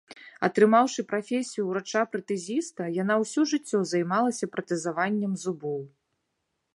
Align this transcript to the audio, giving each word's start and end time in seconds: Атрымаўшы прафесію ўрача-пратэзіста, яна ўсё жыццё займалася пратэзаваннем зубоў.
Атрымаўшы 0.45 1.03
прафесію 1.11 1.65
ўрача-пратэзіста, 1.65 2.87
яна 3.03 3.17
ўсё 3.25 3.45
жыццё 3.53 3.79
займалася 3.93 4.49
пратэзаваннем 4.57 5.37
зубоў. 5.43 5.81